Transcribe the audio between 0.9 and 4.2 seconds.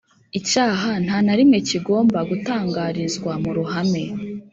nta na rimwe kigomba gutangarizwa mu ruhame